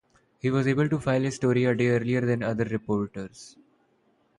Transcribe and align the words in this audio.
He 0.39 0.49
was 0.49 0.65
able 0.65 0.89
to 0.89 0.99
file 0.99 1.21
his 1.21 1.35
story 1.35 1.63
a 1.65 1.75
day 1.75 1.89
earlier 1.89 2.21
than 2.21 2.41
other 2.41 2.63
reporters. 2.63 3.55